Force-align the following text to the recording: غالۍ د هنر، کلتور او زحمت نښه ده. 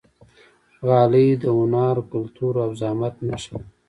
غالۍ 0.87 1.29
د 1.41 1.43
هنر، 1.57 1.95
کلتور 2.13 2.53
او 2.63 2.69
زحمت 2.81 3.15
نښه 3.27 3.55
ده. 3.61 3.67